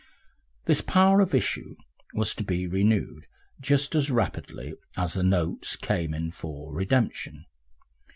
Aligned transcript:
This 0.65 0.81
power 0.81 1.21
of 1.21 1.35
issue 1.35 1.75
was 2.15 2.33
to 2.33 2.43
be 2.43 2.65
renewed 2.65 3.27
just 3.61 3.93
as 3.93 4.09
rapidly 4.09 4.73
as 4.97 5.13
the 5.13 5.21
notes 5.21 5.75
came 5.75 6.11
in 6.15 6.31
for 6.31 6.73
redemption. 6.73 7.45